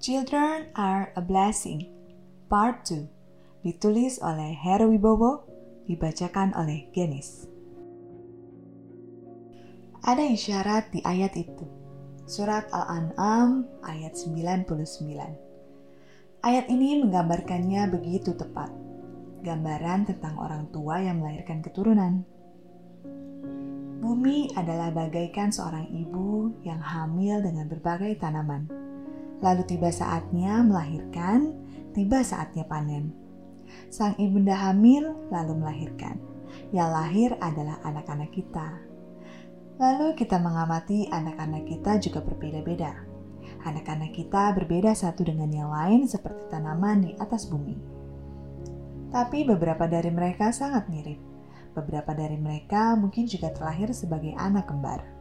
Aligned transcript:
Children 0.00 0.72
are 0.80 1.12
a 1.12 1.20
Blessing, 1.20 1.84
Part 2.48 2.88
2, 2.88 3.04
ditulis 3.68 4.16
oleh 4.24 4.56
Heru 4.56 4.96
Wibowo, 4.96 5.44
dibacakan 5.84 6.56
oleh 6.56 6.88
Genis. 6.96 7.44
Ada 10.00 10.24
isyarat 10.24 10.96
di 10.96 11.04
ayat 11.04 11.36
itu. 11.36 11.68
Surat 12.24 12.72
Al-An'am 12.72 13.68
ayat 13.84 14.16
99. 14.16 14.88
Ayat 16.48 16.72
ini 16.72 17.04
menggambarkannya 17.04 17.92
begitu 17.92 18.32
tepat. 18.32 18.72
Gambaran 19.44 20.08
tentang 20.08 20.40
orang 20.40 20.72
tua 20.72 21.04
yang 21.04 21.20
melahirkan 21.20 21.60
keturunan. 21.60 22.24
Bumi 24.00 24.48
adalah 24.56 24.96
bagaikan 24.96 25.52
seorang 25.52 25.92
ibu 25.92 26.56
yang 26.64 26.80
hamil 26.80 27.44
dengan 27.44 27.68
berbagai 27.68 28.16
tanaman 28.16 28.80
Lalu 29.40 29.62
tiba 29.64 29.88
saatnya 29.88 30.60
melahirkan, 30.60 31.56
tiba 31.96 32.20
saatnya 32.20 32.68
panen. 32.68 33.12
Sang 33.88 34.14
ibunda 34.20 34.54
hamil 34.54 35.16
lalu 35.32 35.52
melahirkan. 35.56 36.20
Yang 36.70 36.90
lahir 36.90 37.30
adalah 37.40 37.80
anak-anak 37.86 38.30
kita. 38.34 38.68
Lalu 39.80 40.12
kita 40.12 40.36
mengamati 40.36 41.08
anak-anak 41.08 41.64
kita 41.64 41.96
juga 42.02 42.20
berbeda-beda. 42.20 42.92
Anak-anak 43.64 44.12
kita 44.12 44.52
berbeda 44.52 44.92
satu 44.92 45.24
dengan 45.24 45.48
yang 45.48 45.72
lain 45.72 46.04
seperti 46.04 46.52
tanaman 46.52 47.08
di 47.08 47.12
atas 47.16 47.48
bumi. 47.48 47.76
Tapi 49.10 49.42
beberapa 49.48 49.88
dari 49.88 50.12
mereka 50.12 50.52
sangat 50.52 50.86
mirip. 50.92 51.18
Beberapa 51.72 52.12
dari 52.12 52.36
mereka 52.36 52.94
mungkin 52.98 53.24
juga 53.24 53.50
terlahir 53.54 53.90
sebagai 53.96 54.36
anak 54.36 54.68
kembar. 54.68 55.19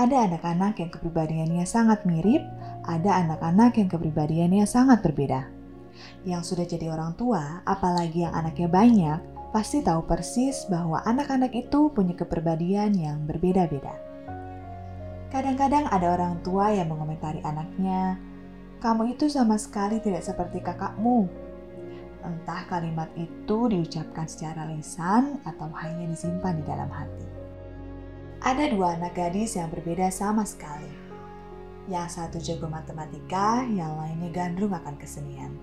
Ada 0.00 0.32
anak-anak 0.32 0.80
yang 0.80 0.88
kepribadiannya 0.96 1.68
sangat 1.68 2.08
mirip, 2.08 2.40
ada 2.88 3.20
anak-anak 3.20 3.76
yang 3.76 3.92
kepribadiannya 3.92 4.64
sangat 4.64 5.04
berbeda. 5.04 5.44
Yang 6.24 6.42
sudah 6.48 6.64
jadi 6.64 6.88
orang 6.88 7.12
tua, 7.20 7.60
apalagi 7.68 8.24
yang 8.24 8.32
anaknya 8.32 8.64
banyak, 8.72 9.20
pasti 9.52 9.84
tahu 9.84 10.08
persis 10.08 10.64
bahwa 10.72 11.04
anak-anak 11.04 11.52
itu 11.52 11.92
punya 11.92 12.16
kepribadian 12.16 12.96
yang 12.96 13.28
berbeda-beda. 13.28 13.92
Kadang-kadang 15.28 15.84
ada 15.92 16.16
orang 16.16 16.40
tua 16.40 16.72
yang 16.72 16.88
mengomentari 16.88 17.44
anaknya, 17.44 18.16
"Kamu 18.80 19.04
itu 19.04 19.28
sama 19.28 19.60
sekali 19.60 20.00
tidak 20.00 20.24
seperti 20.24 20.64
kakakmu." 20.64 21.28
Entah 22.24 22.64
kalimat 22.72 23.12
itu 23.20 23.68
diucapkan 23.68 24.24
secara 24.24 24.64
lisan 24.64 25.44
atau 25.44 25.68
hanya 25.76 26.08
disimpan 26.08 26.56
di 26.56 26.64
dalam 26.64 26.88
hati. 26.88 27.39
Ada 28.40 28.72
dua 28.72 28.96
anak 28.96 29.20
gadis 29.20 29.60
yang 29.60 29.68
berbeda 29.68 30.08
sama 30.08 30.48
sekali. 30.48 30.88
Yang 31.92 32.08
satu 32.16 32.40
jago 32.40 32.72
matematika, 32.72 33.60
yang 33.68 34.00
lainnya 34.00 34.32
gandrung 34.32 34.72
akan 34.72 34.96
kesenian. 34.96 35.60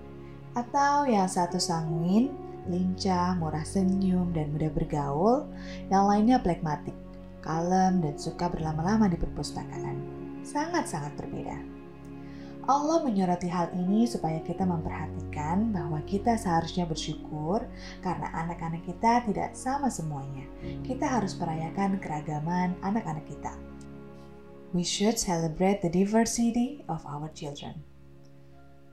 Atau 0.54 1.10
yang 1.10 1.26
satu 1.26 1.58
sanguin, 1.58 2.30
lincah, 2.70 3.34
murah 3.34 3.66
senyum, 3.66 4.30
dan 4.30 4.54
mudah 4.54 4.70
bergaul, 4.70 5.50
yang 5.90 6.06
lainnya 6.06 6.38
plekmatik, 6.38 6.94
kalem, 7.42 7.98
dan 7.98 8.14
suka 8.14 8.46
berlama-lama 8.46 9.10
di 9.10 9.18
perpustakaan. 9.18 9.98
Sangat-sangat 10.46 11.18
berbeda. 11.18 11.77
Allah 12.68 13.00
menyoroti 13.00 13.48
hal 13.48 13.72
ini 13.72 14.04
supaya 14.04 14.44
kita 14.44 14.68
memperhatikan 14.68 15.72
bahwa 15.72 16.04
kita 16.04 16.36
seharusnya 16.36 16.84
bersyukur 16.84 17.64
karena 18.04 18.28
anak-anak 18.44 18.84
kita 18.84 19.24
tidak 19.24 19.56
sama 19.56 19.88
semuanya. 19.88 20.44
Kita 20.84 21.08
harus 21.08 21.32
merayakan 21.40 21.96
keragaman 21.96 22.76
anak-anak 22.84 23.24
kita. 23.24 23.56
We 24.76 24.84
should 24.84 25.16
celebrate 25.16 25.80
the 25.80 25.88
diversity 25.88 26.84
of 26.92 27.00
our 27.08 27.32
children. 27.32 27.80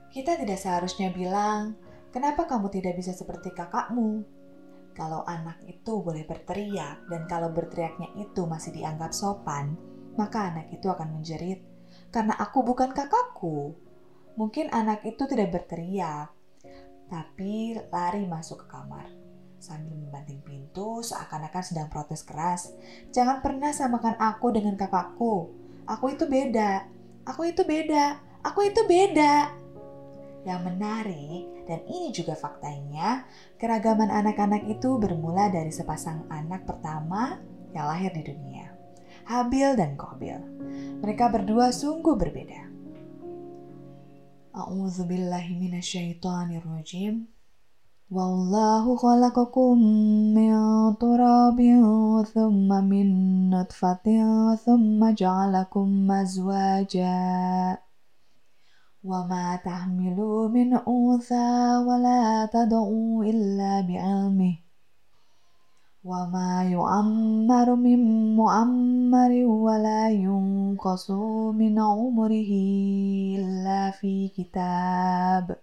Kita 0.08 0.40
tidak 0.40 0.56
seharusnya 0.56 1.12
bilang, 1.12 1.76
"Kenapa 2.16 2.48
kamu 2.48 2.72
tidak 2.72 2.96
bisa 2.96 3.12
seperti 3.12 3.52
kakakmu?" 3.52 4.24
Kalau 4.96 5.20
anak 5.28 5.60
itu 5.68 6.00
boleh 6.00 6.24
berteriak 6.24 7.04
dan 7.12 7.28
kalau 7.28 7.52
berteriaknya 7.52 8.08
itu 8.16 8.48
masih 8.48 8.72
dianggap 8.72 9.12
sopan, 9.12 9.76
maka 10.16 10.48
anak 10.48 10.72
itu 10.72 10.88
akan 10.88 11.20
menjerit 11.20 11.75
karena 12.10 12.34
aku 12.36 12.62
bukan 12.62 12.90
kakakku. 12.92 13.76
Mungkin 14.36 14.68
anak 14.68 15.04
itu 15.08 15.24
tidak 15.24 15.52
berteriak, 15.54 16.28
tapi 17.08 17.80
lari 17.88 18.28
masuk 18.28 18.64
ke 18.64 18.66
kamar 18.68 19.08
sambil 19.56 19.96
membanting 19.96 20.38
pintu 20.44 21.00
seakan-akan 21.02 21.64
sedang 21.64 21.88
protes 21.88 22.22
keras. 22.22 22.70
Jangan 23.10 23.40
pernah 23.40 23.72
samakan 23.72 24.14
aku 24.20 24.52
dengan 24.52 24.76
kakakku. 24.76 25.50
Aku 25.88 26.12
itu 26.12 26.28
beda. 26.28 26.86
Aku 27.26 27.48
itu 27.48 27.64
beda. 27.64 28.20
Aku 28.44 28.62
itu 28.62 28.84
beda. 28.86 29.50
Yang 30.46 30.60
menarik, 30.62 31.42
dan 31.66 31.82
ini 31.90 32.14
juga 32.14 32.38
faktanya, 32.38 33.26
keragaman 33.58 34.06
anak-anak 34.06 34.70
itu 34.70 34.94
bermula 35.02 35.50
dari 35.50 35.74
sepasang 35.74 36.30
anak 36.30 36.62
pertama 36.62 37.42
yang 37.74 37.90
lahir 37.90 38.14
di 38.14 38.22
dunia. 38.22 38.75
Habil 39.25 39.77
dan 39.77 39.95
Kobil. 39.95 40.37
Mereka 41.01 41.29
berdua 41.31 41.69
sungguh 41.71 42.17
berbeda. 42.17 42.67
A'udzu 44.51 45.07
billahi 45.07 45.55
minasyaitonir 45.55 46.65
rajim. 46.67 47.31
Wallahu 48.11 48.99
khalaqakum 48.99 49.79
min 50.35 50.51
turabin 50.99 51.79
thumma 52.27 52.83
min 52.83 53.07
nutfatin 53.47 54.59
thumma 54.59 55.15
ja'alakum 55.15 56.11
azwaja. 56.11 57.15
وما 59.01 59.55
تحمل 59.65 60.17
من 60.53 60.77
أنثى 60.77 61.49
ولا 61.89 62.45
تدعو 62.53 63.23
إلا 63.23 63.81
بعلمه 63.81 64.64
وما 66.06 66.64
يعمر 66.70 67.74
من 67.74 68.00
معمر 68.36 69.30
ولا 69.46 70.10
ينقص 70.10 71.10
من 71.60 71.78
عمره 71.78 72.52
إلا 73.38 73.90
في 73.90 74.28
كتاب 74.28 75.56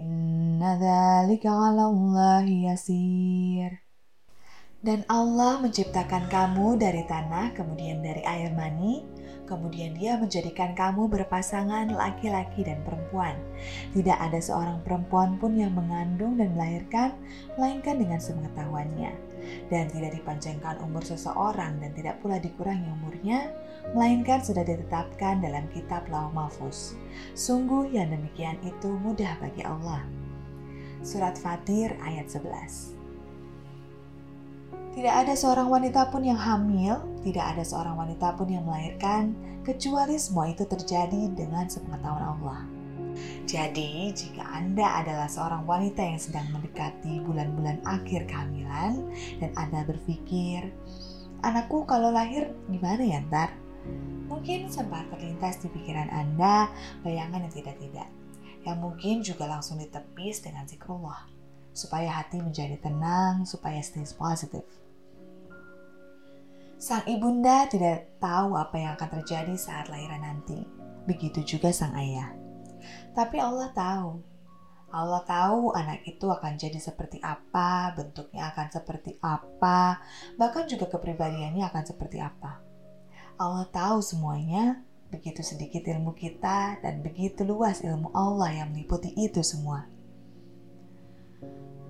إن 0.00 0.62
ذلك 0.62 1.46
على 1.46 1.84
الله 1.86 2.44
يسير 2.72 3.89
Dan 4.80 5.04
Allah 5.12 5.60
menciptakan 5.60 6.32
kamu 6.32 6.80
dari 6.80 7.04
tanah, 7.04 7.52
kemudian 7.52 8.00
dari 8.00 8.24
air 8.24 8.48
mani, 8.56 9.04
kemudian 9.44 9.92
dia 9.92 10.16
menjadikan 10.16 10.72
kamu 10.72 11.04
berpasangan 11.04 11.92
laki-laki 11.92 12.64
dan 12.64 12.80
perempuan. 12.80 13.36
Tidak 13.92 14.16
ada 14.16 14.40
seorang 14.40 14.80
perempuan 14.80 15.36
pun 15.36 15.52
yang 15.52 15.76
mengandung 15.76 16.40
dan 16.40 16.56
melahirkan, 16.56 17.12
melainkan 17.60 18.00
dengan 18.00 18.24
sepengetahuannya. 18.24 19.12
Dan 19.68 19.92
tidak 19.92 20.16
dipanjangkan 20.16 20.80
umur 20.80 21.04
seseorang 21.04 21.76
dan 21.76 21.92
tidak 21.92 22.16
pula 22.24 22.40
dikurangi 22.40 22.88
umurnya, 22.88 23.52
melainkan 23.92 24.40
sudah 24.40 24.64
ditetapkan 24.64 25.44
dalam 25.44 25.68
kitab 25.76 26.08
Lauh 26.08 26.32
Mahfuz. 26.32 26.96
Sungguh 27.36 27.92
yang 27.92 28.08
demikian 28.16 28.56
itu 28.64 28.96
mudah 29.04 29.36
bagi 29.44 29.60
Allah. 29.60 30.08
Surat 31.04 31.36
Fatir 31.36 32.00
ayat 32.00 32.32
11 32.32 32.99
tidak 35.00 35.16
ada 35.16 35.32
seorang 35.32 35.72
wanita 35.72 36.12
pun 36.12 36.20
yang 36.20 36.36
hamil, 36.36 37.00
tidak 37.24 37.56
ada 37.56 37.64
seorang 37.64 37.96
wanita 37.96 38.36
pun 38.36 38.52
yang 38.52 38.68
melahirkan, 38.68 39.32
kecuali 39.64 40.20
semua 40.20 40.52
itu 40.52 40.68
terjadi 40.68 41.32
dengan 41.32 41.64
sepengetahuan 41.72 42.36
Allah. 42.36 42.68
Jadi, 43.48 44.12
jika 44.12 44.44
Anda 44.44 45.00
adalah 45.00 45.24
seorang 45.24 45.64
wanita 45.64 46.04
yang 46.04 46.20
sedang 46.20 46.52
mendekati 46.52 47.16
bulan-bulan 47.24 47.80
akhir 47.88 48.28
kehamilan 48.28 49.08
dan 49.40 49.50
Anda 49.56 49.88
berpikir, 49.88 50.68
anakku 51.48 51.88
kalau 51.88 52.12
lahir 52.12 52.52
gimana 52.68 53.00
ya 53.00 53.24
ntar? 53.32 53.56
Mungkin 54.28 54.68
sempat 54.68 55.08
terlintas 55.16 55.64
di 55.64 55.72
pikiran 55.72 56.12
Anda 56.12 56.68
bayangan 57.00 57.48
yang 57.48 57.54
tidak-tidak, 57.56 58.08
yang 58.68 58.76
mungkin 58.76 59.24
juga 59.24 59.48
langsung 59.48 59.80
ditepis 59.80 60.44
dengan 60.44 60.68
zikrullah 60.68 61.40
supaya 61.72 62.20
hati 62.20 62.42
menjadi 62.42 62.76
tenang, 62.82 63.46
supaya 63.46 63.80
stay 63.80 64.04
positif. 64.04 64.66
Sang 66.80 67.04
ibunda 67.04 67.68
tidak 67.68 68.16
tahu 68.24 68.56
apa 68.56 68.72
yang 68.80 68.96
akan 68.96 69.20
terjadi 69.20 69.52
saat 69.52 69.92
lahiran 69.92 70.24
nanti. 70.24 70.64
Begitu 71.04 71.44
juga 71.44 71.68
sang 71.76 71.92
ayah. 71.92 72.32
Tapi 73.12 73.36
Allah 73.36 73.68
tahu. 73.76 74.24
Allah 74.88 75.20
tahu 75.28 75.76
anak 75.76 76.08
itu 76.08 76.24
akan 76.24 76.56
jadi 76.56 76.80
seperti 76.80 77.20
apa, 77.20 77.92
bentuknya 77.92 78.48
akan 78.48 78.72
seperti 78.72 79.20
apa, 79.20 80.00
bahkan 80.40 80.64
juga 80.64 80.88
kepribadiannya 80.88 81.68
akan 81.68 81.84
seperti 81.84 82.16
apa. 82.16 82.64
Allah 83.36 83.68
tahu 83.68 84.00
semuanya, 84.00 84.80
begitu 85.12 85.44
sedikit 85.44 85.84
ilmu 85.84 86.16
kita 86.16 86.80
dan 86.80 87.04
begitu 87.04 87.44
luas 87.44 87.84
ilmu 87.84 88.08
Allah 88.16 88.56
yang 88.56 88.72
meliputi 88.72 89.12
itu 89.20 89.44
semua. 89.44 89.84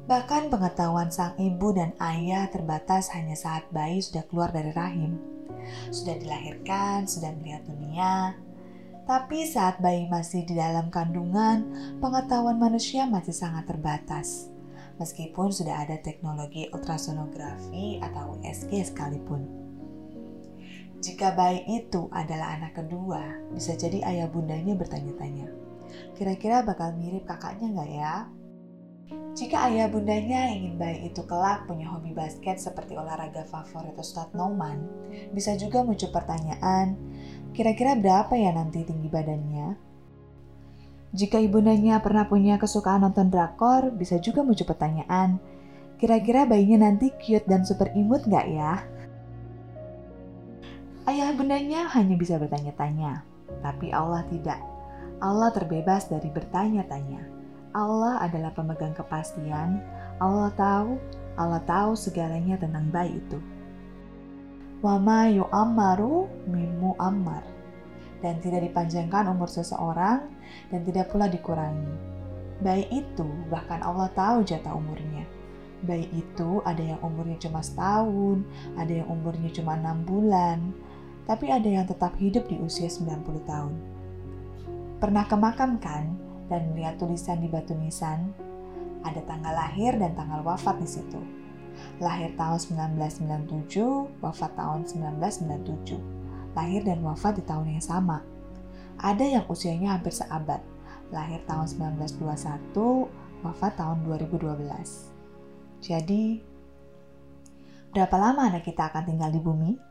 Bahkan 0.08 0.48
pengetahuan 0.48 1.12
sang 1.12 1.36
ibu 1.36 1.74
dan 1.76 1.92
ayah 2.00 2.48
terbatas 2.48 3.12
hanya 3.12 3.36
saat 3.36 3.68
bayi 3.74 4.00
sudah 4.00 4.24
keluar 4.28 4.48
dari 4.54 4.72
rahim. 4.72 5.20
Sudah 5.92 6.16
dilahirkan, 6.16 7.04
sudah 7.04 7.34
melihat 7.36 7.66
dunia. 7.68 8.38
Tapi 9.04 9.42
saat 9.42 9.82
bayi 9.82 10.06
masih 10.06 10.46
di 10.46 10.54
dalam 10.54 10.86
kandungan, 10.88 11.66
pengetahuan 11.98 12.56
manusia 12.56 13.10
masih 13.10 13.34
sangat 13.34 13.66
terbatas. 13.66 14.48
Meskipun 15.02 15.50
sudah 15.50 15.82
ada 15.82 15.96
teknologi 15.98 16.68
ultrasonografi 16.70 17.98
atau 18.04 18.38
USG 18.38 18.92
sekalipun. 18.92 19.60
Jika 21.00 21.32
bayi 21.32 21.64
itu 21.80 22.12
adalah 22.12 22.60
anak 22.60 22.76
kedua, 22.76 23.24
bisa 23.56 23.72
jadi 23.72 24.04
ayah 24.04 24.28
bundanya 24.28 24.76
bertanya-tanya, 24.76 25.48
kira-kira 26.12 26.60
bakal 26.60 26.92
mirip 26.92 27.24
kakaknya 27.24 27.72
nggak 27.72 27.90
ya? 27.90 28.16
Jika 29.10 29.66
ayah 29.66 29.90
bundanya 29.90 30.54
ingin 30.54 30.78
bayi 30.78 31.10
itu 31.10 31.26
kelak 31.26 31.66
punya 31.66 31.90
hobi 31.90 32.14
basket 32.14 32.62
seperti 32.62 32.94
olahraga 32.94 33.42
favorit 33.50 33.98
Ustadz 33.98 34.34
Noman, 34.38 34.86
bisa 35.34 35.58
juga 35.58 35.82
muncul 35.82 36.14
pertanyaan, 36.14 36.94
kira-kira 37.50 37.98
berapa 37.98 38.30
ya 38.38 38.54
nanti 38.54 38.86
tinggi 38.86 39.10
badannya? 39.10 39.74
Jika 41.10 41.42
ibundanya 41.42 41.98
pernah 41.98 42.30
punya 42.30 42.54
kesukaan 42.54 43.02
nonton 43.02 43.34
drakor, 43.34 43.90
bisa 43.90 44.22
juga 44.22 44.46
muncul 44.46 44.62
pertanyaan, 44.62 45.42
kira-kira 45.98 46.46
bayinya 46.46 46.86
nanti 46.86 47.10
cute 47.18 47.50
dan 47.50 47.66
super 47.66 47.90
imut 47.98 48.22
nggak 48.30 48.46
ya? 48.46 48.86
Ayah 51.10 51.34
bundanya 51.34 51.90
hanya 51.90 52.14
bisa 52.14 52.38
bertanya-tanya, 52.38 53.26
tapi 53.58 53.90
Allah 53.90 54.22
tidak. 54.30 54.62
Allah 55.18 55.50
terbebas 55.50 56.06
dari 56.06 56.30
bertanya-tanya. 56.30 57.39
Allah 57.70 58.18
adalah 58.18 58.50
pemegang 58.50 58.94
kepastian. 58.98 59.78
Allah 60.18 60.50
tahu, 60.58 60.98
Allah 61.38 61.62
tahu 61.62 61.94
segalanya 61.94 62.58
tentang 62.58 62.90
bayi 62.90 63.22
itu. 63.22 63.38
Wama 64.82 65.30
yu'ammaru 65.30 66.26
mimu 66.50 66.98
ammar. 66.98 67.46
Dan 68.20 68.42
tidak 68.42 68.68
dipanjangkan 68.68 69.32
umur 69.32 69.48
seseorang 69.48 70.28
dan 70.68 70.80
tidak 70.84 71.08
pula 71.14 71.30
dikurangi. 71.30 71.94
Bayi 72.60 72.84
itu 72.92 73.24
bahkan 73.48 73.80
Allah 73.80 74.12
tahu 74.12 74.44
jatah 74.44 74.76
umurnya. 74.76 75.24
Bayi 75.80 76.10
itu 76.12 76.60
ada 76.68 76.84
yang 76.84 77.00
umurnya 77.00 77.40
cuma 77.40 77.64
setahun, 77.64 78.44
ada 78.76 78.92
yang 78.92 79.08
umurnya 79.08 79.48
cuma 79.48 79.80
enam 79.80 80.04
bulan, 80.04 80.60
tapi 81.24 81.48
ada 81.48 81.64
yang 81.64 81.88
tetap 81.88 82.12
hidup 82.20 82.44
di 82.50 82.60
usia 82.60 82.90
90 82.92 83.24
tahun. 83.48 83.72
Pernah 85.00 85.24
ke 85.24 85.36
makam 85.40 85.80
kan? 85.80 86.29
Dan 86.50 86.74
melihat 86.74 86.98
tulisan 86.98 87.38
di 87.38 87.46
batu 87.46 87.72
nisan, 87.78 88.34
ada 89.06 89.22
tanggal 89.24 89.54
lahir 89.54 89.96
dan 89.96 90.12
tanggal 90.18 90.42
wafat 90.44 90.76
di 90.82 90.88
situ. 90.90 91.22
Lahir 92.02 92.34
tahun 92.36 92.58
1997, 92.60 94.20
wafat 94.20 94.52
tahun 94.58 94.84
1997. 94.84 95.96
Lahir 96.52 96.82
dan 96.82 97.00
wafat 97.06 97.38
di 97.40 97.44
tahun 97.46 97.78
yang 97.78 97.84
sama. 97.84 98.20
Ada 99.00 99.40
yang 99.40 99.44
usianya 99.48 99.96
hampir 99.96 100.12
seabad. 100.12 100.60
Lahir 101.14 101.40
tahun 101.48 101.70
1921, 101.96 103.08
wafat 103.46 103.72
tahun 103.80 104.04
2012. 104.04 104.60
Jadi, 105.80 106.44
berapa 107.94 108.16
lama 108.20 108.52
anak 108.52 108.68
kita 108.68 108.92
akan 108.92 109.08
tinggal 109.08 109.30
di 109.32 109.40
bumi? 109.40 109.89